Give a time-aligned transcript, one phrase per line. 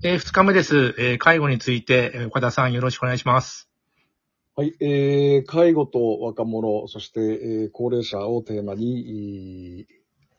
[0.00, 0.94] えー、2日目です。
[0.96, 3.68] えー介護について、えー岡田さんよろしくお願いします。
[4.54, 9.86] はい、えー、介護と若者、そして、えー高齢者をテーマに、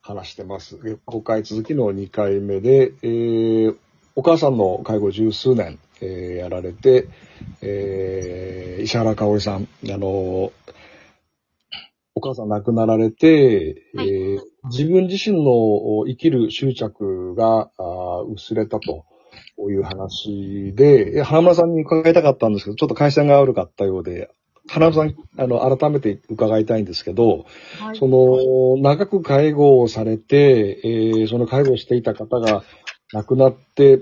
[0.02, 0.80] 話してます。
[0.86, 3.76] えー5回続きの2回目で、えー
[4.16, 7.10] お母さんの介護十数年、えーやられて、
[7.62, 10.08] えー石原香織さん、あの、
[12.16, 14.40] お母さん亡くなられて、はいえー
[14.72, 19.06] 自分自身のお生きる執着があー薄れたと。
[19.60, 24.30] こういう話で、花村さんに伺いたかったんですけど、ちょっと回線が悪かったようで、
[24.70, 27.46] 花村さん、あの、改めて伺いたいんですけど、
[27.78, 32.64] はいその、長く介護をされて、えーその介護をしていた方が
[33.12, 34.00] 亡くなって、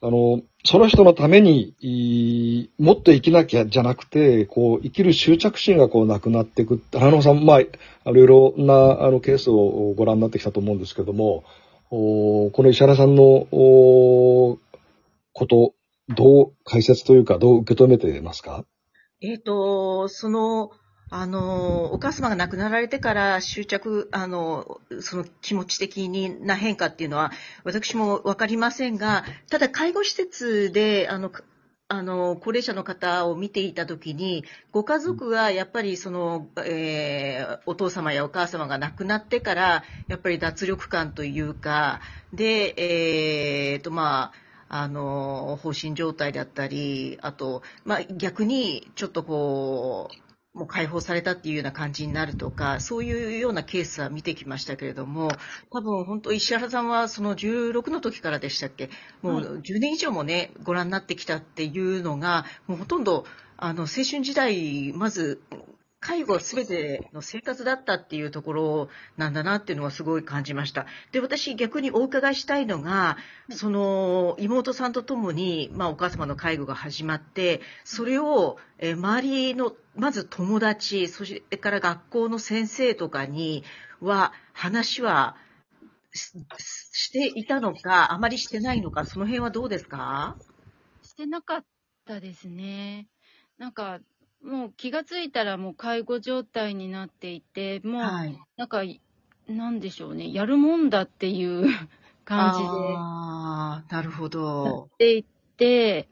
[0.00, 6.82] あの、その人のために、いもっと生きなきゃじゃなくて、こう、生きる執着心がこう、なくなっていく。
[6.94, 7.68] 花野さん、まあ、い
[8.06, 11.44] ろいろな、あの、ケースをご覧になってきたと思うんですけども、
[11.90, 14.58] おこの石原さんの、お
[15.34, 15.74] こと、
[16.08, 18.64] どう解説というか、どう受け止めていますか？
[19.20, 20.70] えっ、と、その、
[21.10, 27.30] あの、お母様が亡くなられてから執着、あの、その気持ち的にな変化っていうのは、
[27.62, 31.30] 私もわかりませんが、ただ介護施設で、あの、
[31.88, 42.00] あの、高齢者の方を見ていたときに、ご家族がやっぱりその、えーお父様やお母様が亡くなってから、やっぱり脱力感というか、
[42.32, 55.28] で、えーと、まあ、あの、放心状態だったり、あと、まあ、逆にちょっとこう、もう解放されたっていうような感じになるとか、そういうようなケースは見てきましたけれども、
[55.70, 58.88] 多分本当石原さんはその16の時からでしたっけ
[59.20, 63.26] もう10年以上もね、ご覧になってきたっていうのが、もうほとんど、
[63.56, 65.40] あの、青春時代、まず、
[66.06, 70.84] 介護は全ての生活だったっていうところなんだなっていうのはすごい感じました。
[71.12, 73.16] で、私逆にお伺いしたいのが、
[73.50, 83.64] その妹さんと共に、まあ、お母様の介護が始まって、それを、えー周りの、まず友達、それから学校の先生とかに
[84.00, 85.36] は、話は
[86.12, 86.32] し
[86.92, 90.36] していたのか、あまりしてないのか、その辺はどうですか？
[91.02, 91.64] してなかっ
[92.04, 93.08] たですね。
[93.58, 94.00] なんか、
[94.44, 98.38] もう気がついたらもう介護状態になっていて、もう、はい。
[98.56, 98.82] なんか、
[99.48, 101.64] なんでしょうね、やるもんだっていう
[102.24, 104.28] 感じでああ、なるほ
[104.62, 104.96] やどっ。
[104.98, 105.24] ていっ
[105.56, 106.08] て、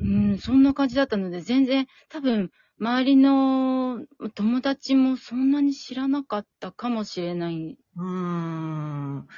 [0.00, 0.04] う
[0.34, 7.78] ん、そんな感じだったので、全然、多分、周りの友達もそんなに知らなかったかもしれない。
[7.96, 9.28] うーん。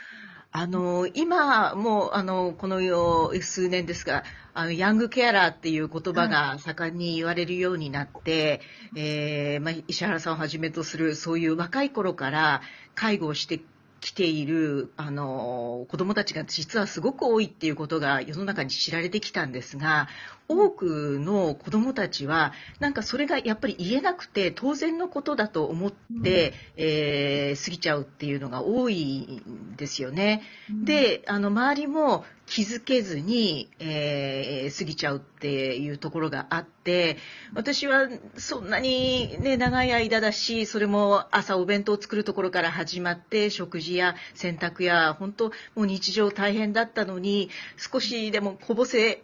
[0.55, 8.61] あの、今、もう、あの、このよ数年ですが、あの、ヤングケアラーっていう言葉が盛んに言われるようになって、
[8.95, 12.61] えーまあ、石原さんをはじめとする、そういう若い頃から
[12.95, 13.61] 介護をして
[14.03, 20.09] きている、あの、子供たちが実はすごく多いっていうことが世の中に知られてきたんですが、
[20.49, 25.93] 多くの子供たちは、なんかそれがやっぱり言えなくて当然のことだと思っ
[26.23, 30.43] て、えー過ぎちゃうっていうのが多いんですよね。
[30.85, 37.17] で、あの、周りも気づけずに、えー過ぎちゃうっていうところがあって、
[37.55, 49.23] 私はそんなにね、長い間だし、それも朝お弁当を作るところから始まって、食事や洗濯や、本当もう日常大変だったのに、少しでもこぼせ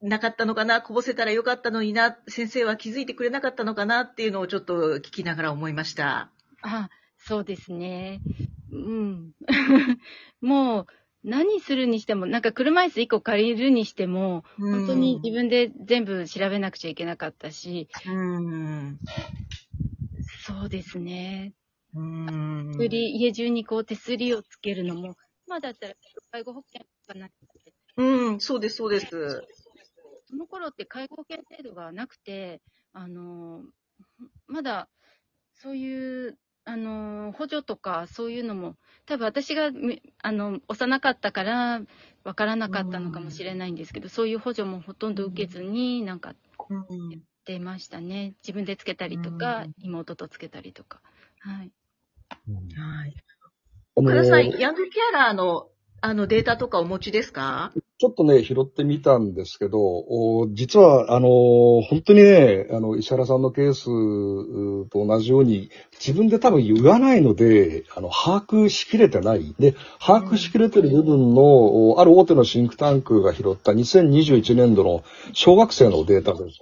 [0.00, 6.30] なかったのかな、こぼせたらよかったのにな、先生は気づいてくれなかったのかなっていうのをちょっと聞きながら思いました。
[6.62, 8.20] あ、そうですね。
[8.70, 9.32] うん。
[10.40, 10.86] もう、
[11.24, 18.98] 何するにしても、なんか車椅子1個借りるにしても、本当に自分で全部調べなくちゃいけなかったし、うん。
[20.46, 21.54] そうですね。
[21.94, 22.72] うん。
[22.76, 25.94] 手すり、家中にこう手すりをつけるのも、まあだったら
[26.30, 27.72] 介護保険かなって。
[27.96, 29.42] うん、そうです、そうです。
[30.26, 32.60] その頃って介護保険制度がなくて、
[32.92, 33.62] あの、
[34.46, 34.88] まだ
[35.54, 38.76] そういう、あの、補助とかそういうのも、
[39.06, 41.82] 多分私がみ、あの、幼かったから
[42.24, 46.34] わからなかったのかもしれないんですけど、そういう補助もほとんど受けずに、なんか
[46.70, 48.34] うん出ましたね。
[48.42, 51.02] 自分でつけたりとか、うん妹とつけたりとか。
[51.40, 51.72] はい。
[52.74, 53.14] はい。
[53.94, 55.68] 岡田さん、ヤングケアラーの
[56.06, 57.72] あのデータとかお持ちですか？
[57.98, 63.84] ちょっとね、拾ってみたんですけど、お実は、あのー本当にね、あの、石原さんのケース
[64.90, 69.54] と同じように、自分で多分言わないので、あの、把握しきれてない。
[69.58, 71.42] で、把握しきれてる部分の、
[71.92, 76.58] おある大手のシンクタンクが拾った2021年度の小学生のデータです。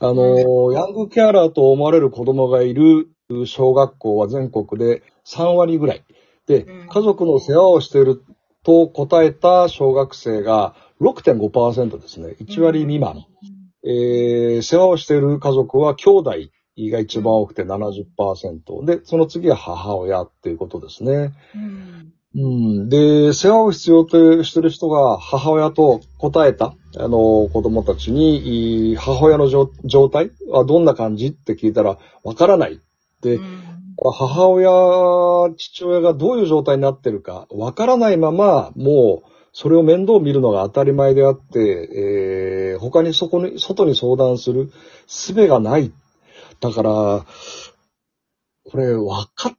[0.00, 3.08] あのーヤングケアラーと思われる子供がいる
[3.46, 6.04] 小学校は全国で3割ぐらい。
[6.46, 8.22] でうん、家族の世話をしている
[8.64, 12.36] と答えた小学生が6.5%ですね。
[12.40, 13.26] 1割未満。
[13.86, 16.30] えー、世話をしている家族は兄弟
[16.78, 18.84] が一番多くて70%。
[18.84, 21.32] で、その次は母親っていうことですね。
[21.54, 22.88] うんうん。
[22.88, 32.80] で、世話を必要としてる人が母親と答えた、あの、子供たちに、い母親の状状態はどんな感じって聞いたら、わからない。
[33.20, 44.72] で、うん母親、父親がどういう状態になってるか、わからないまま、もう、それを面倒見るのが当たり前であって、えー、他にそこに、外に相談する
[45.06, 45.92] 術がない。
[46.60, 47.26] だから、
[48.70, 49.52] これ、わかっ、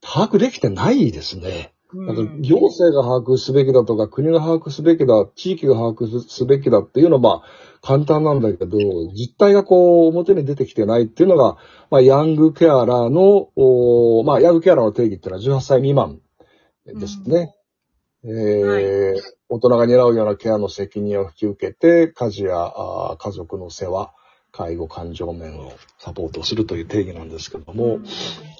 [0.00, 1.75] 把握できてないですね。
[1.92, 2.16] なん。
[2.16, 7.42] か行政が把握すべきだとか、国が把握すべきだ、地域が把握すべきだっていうのは、まあ、
[7.82, 8.78] 簡単なんだけど、
[9.12, 11.56] 実態がこう、表に出てきてないっていうのが、
[11.90, 16.20] まあ、ヤングケアラーの、おーまあ、ヤングケアラーの定義っていうのは18歳未満
[16.86, 17.54] ですね。
[18.24, 24.12] えーは大人が担うようなケアの責任を引き受けて、家事やあー家族の世話、
[24.56, 27.98] 介護、感情面をサポートするという定義なんですけども、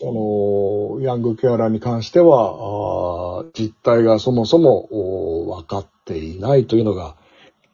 [0.02, 7.16] あの、ヤングケアラーに関しては、実態がそもそもお分かっていないというのが、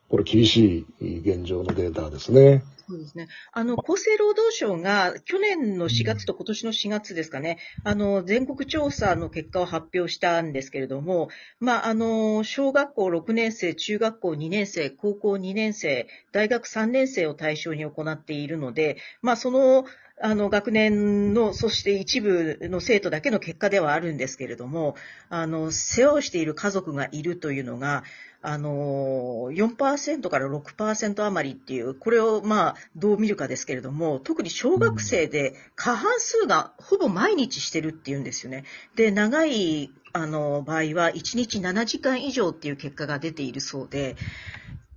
[0.08, 2.62] これ厳しい現状のデータですね。
[2.86, 3.28] そうですね。
[3.52, 11.28] あの、厚生労働省が去年の4月と今年の4月ですかね、あの、全国調査の結果を発表したんですけれども、
[11.60, 19.84] まあ、あの、小学校6年生、中学校2年生、高校2年生、大学3年生を対象に行っているので、まあ、その、
[20.24, 24.94] あの、学年の、そして一部の生徒だけの結果ではあるんですけれども、
[25.28, 28.04] あの、世話をしている家族がいるというのが、
[28.40, 38.64] あの、4%から6%余りっていう、これをまあ、どう見るかですけれども、特に小学生で過半数がほぼ毎日してるっていうんですよね。
[38.94, 44.14] で、長い、あの、場合は1日7時間以上っていう結果が出ているそうで、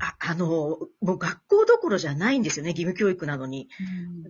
[0.06, 0.48] ああの、
[1.02, 3.69] もう学校どころじゃないんですよね、義務教育なのに。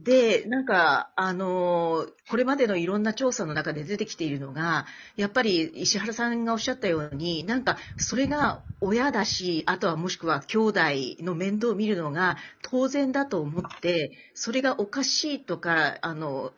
[0.03, 4.85] で、なんか、あの、これまでのいろんな調査の中で出てきているのが、
[5.17, 10.79] やっぱり石原さんがおっしゃったように、なんか、それが親だし、あとはもしくは兄弟
[11.19, 16.53] の面倒を見るのが当然だと思って、それがおかしいとか、あの、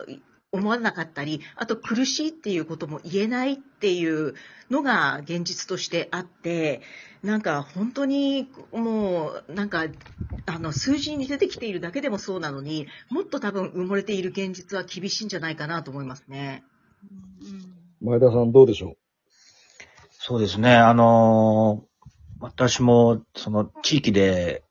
[0.51, 4.35] 思わなかったり、あと苦しいっていうことも言えないっていう
[4.69, 6.81] のが現実としてあって、
[7.23, 9.85] なんか本当にもう、なんか、
[10.45, 16.63] あの、数字に出てきているだけでもそうなのに、もっと多分埋もれている現実は厳しいんじゃないかなと思いますね。
[18.01, 18.95] 前田さんどうでしょ
[20.11, 20.75] そうですね。
[20.75, 21.88] あのー
[22.39, 24.63] 私も、その、地域で、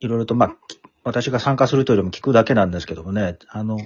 [0.00, 3.78] いろいろと、まあ、き私が参加するというよりも聞くだけなんですけどもね、あの、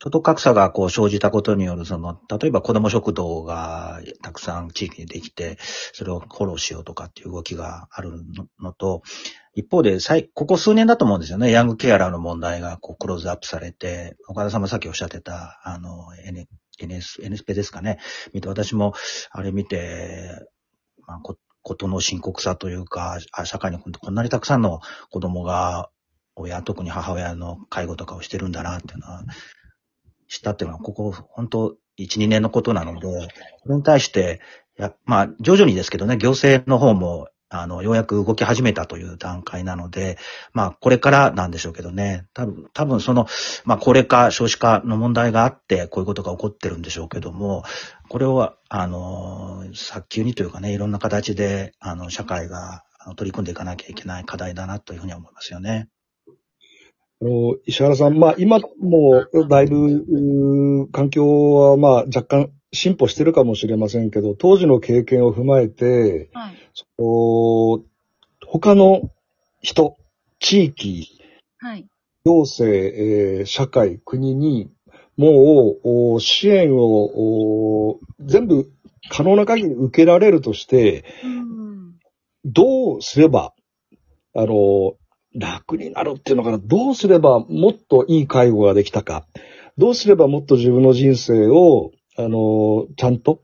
[0.00, 5.58] 所得格差がこう生じたことによる、その、例えば子ども食堂がたくさん地域にできて、
[5.92, 8.22] それをフォローしようとかっていう動きがある
[8.60, 9.02] のと、
[9.54, 9.98] 一方で、
[10.34, 11.50] ここ数年だと思うんですよね。
[11.50, 16.46] ヤングケアラーの問題がこうクローズアップされて、岡田さんもさっきおっしゃってた、あの、N、
[16.80, 17.98] NS、NSP ですかね。
[18.32, 18.94] 見て、私も、
[19.32, 20.46] あれ見て、
[21.08, 24.78] まあ、こことの深刻さというか、社会にこんなにたくさんの
[25.10, 25.90] 子供が、
[26.36, 29.24] 親、特に母親の介護とかをしてるんだなっていうのは、
[30.28, 33.28] 知ったっていうのは、ここ、本当1、2年のことなので、
[33.62, 34.40] それに対して、
[34.76, 40.18] やまあ、徐々にですけどね、行政の方も、あの、ようやく動き始めたという段階なので、
[40.52, 43.26] まあ、これからなんでしょうけどね、多分、多分その、
[43.64, 47.64] まあ、高齢化、少子化の問題があって、こういうことが起こってるんでしょうけども、
[48.10, 52.84] これを、あの、早急にというかね、いろんな形で、あの、社会が
[53.16, 55.88] 取り組んでいかなきゃいけない課題だなというふうには思いますよね。
[57.20, 66.56] うあの、石原さん、まあ今もだいぶ、環境はまあ若干進歩してるかもしれませんけど、当時の経験を踏まえて、はい。
[66.98, 67.80] お
[68.46, 69.10] 他の
[69.62, 69.96] 人、
[70.40, 71.20] 地域、
[71.58, 71.86] はい。
[72.24, 74.70] 行政、えー社会、国に、
[75.16, 78.70] もう、お支援を、お全部
[79.10, 81.94] 可能な限り受けられるとして、うん。
[82.44, 83.54] どうすれば、
[84.34, 84.94] あの、
[85.34, 89.26] 楽になるっていうのかな、どうすればもっといい介護ができたか、
[89.76, 93.40] どうすればもっと自分の人生を、あの、ちゃんと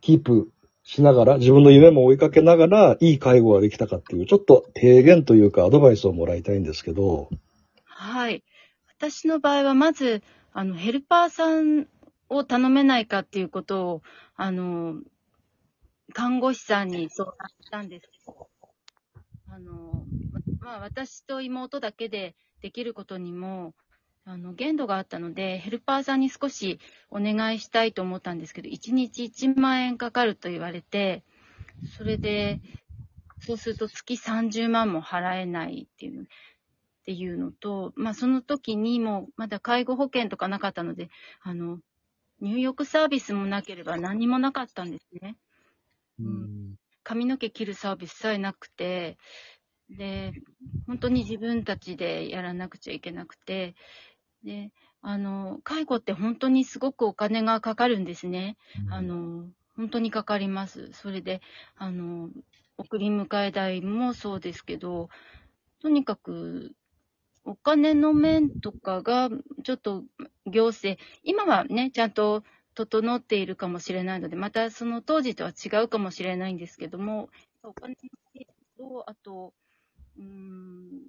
[0.00, 0.50] キープ
[0.82, 7.28] しながら、自分の夢も追いかけながら、いい介護ができたかっていう、ちょっと提言というかアドバイスをもらいたいんですけど、
[7.84, 8.44] はい。
[8.98, 10.22] 私の場合は、まず、
[10.52, 11.88] あの、ヘルパーさん
[12.28, 14.02] を頼めないかっていうことを、
[14.36, 15.00] あの、
[16.12, 18.08] 看護師さんに相談したんです。
[19.48, 20.03] あの、
[20.60, 23.74] まあ、私と妹だけでできることにも、
[24.24, 31.22] あの、限度があったので、ヘルパーさんに少しお願いしたいと思ったんですけど、1日1万円かかると言われて、
[31.82, 32.60] それで、
[33.40, 36.26] そうすると月30万も払えないっていう、っ
[37.04, 41.10] ていうのと、まあその時にもまだ介護保険とかなかったので、
[41.42, 41.78] あの、
[42.40, 45.36] 入浴サービスもなければ何もなかったんですね。
[46.18, 46.74] うん
[47.04, 49.18] 髪の毛切るサービスさえなくて、
[49.90, 50.32] で、
[50.86, 53.74] 本当に自分たちでやらなくちゃいけなくて、
[54.42, 58.56] で、あの、介護って本当にすごくお金がかかるんですね。
[58.90, 60.92] あの、本当にかかります。
[60.92, 61.40] それで、
[61.76, 62.30] あの、
[62.76, 65.08] 送り迎え代もそうですけど、
[65.80, 66.72] とにかく、
[67.44, 69.28] お金の面とかが、
[69.64, 70.04] ちょっと
[70.46, 72.42] 行政、今はね、ちゃんと
[72.74, 77.28] 整っているかもしれないので、またその当時とは違うかもしれないんですけども、
[77.62, 77.94] お金
[78.78, 79.52] と、あと、
[80.16, 81.02] うーん、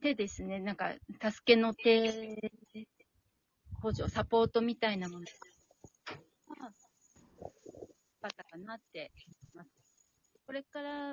[0.00, 0.92] 手ですね、なんか、
[1.22, 2.36] 助けの手、
[3.80, 5.30] 補助、サポートみたいなものが、
[8.22, 9.10] あったかなって
[9.54, 9.70] ます。
[10.46, 11.08] これから、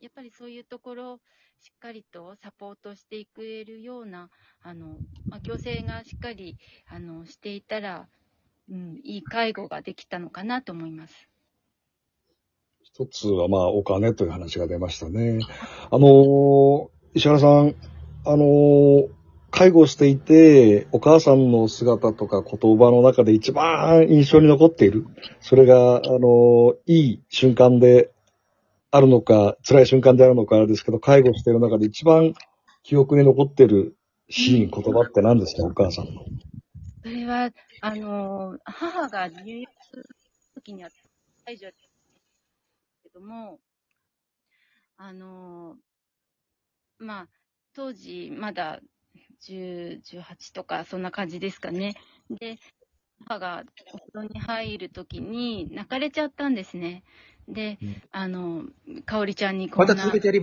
[0.00, 1.20] やっぱりそういうところ、
[1.60, 4.30] しっかりとサポートしていけるような、
[4.62, 4.98] あの、
[5.30, 6.56] まあ、行政がしっかり、
[6.88, 8.08] あの、していたら、
[8.68, 11.28] うん、いい介護ができたのかなと思います。
[12.96, 15.40] 一つはまあお金という話が出ましたね。
[15.90, 17.74] あの石原さん、
[18.24, 19.08] あの
[19.50, 25.06] 介護していて、お母さんの姿とか言葉の中で一番印象に残っている。
[25.40, 28.12] それが、あのいい瞬間で
[28.92, 32.34] あるのか、辛い瞬間であるのかあれですけど、介護している中で一番
[32.84, 33.96] 記憶に残っている
[34.28, 36.24] シーン、言葉って何ですか、お母さんの？
[37.02, 40.04] それは、あの、母が入浴する
[40.54, 40.90] 時には、
[41.44, 41.93] 介助だった
[43.14, 43.60] ども、
[44.96, 45.76] あの、
[46.98, 47.28] まあ、
[47.74, 48.80] 当時、まだ
[49.40, 51.94] 10、18とか、そんな感じですかね。
[52.30, 52.58] で、
[53.26, 57.04] 母がお風呂に入る時に泣かれちゃったんですね。
[57.48, 57.78] で、
[58.10, 58.64] あの、
[59.06, 60.32] かおりちゃんにこんな、また続けてやり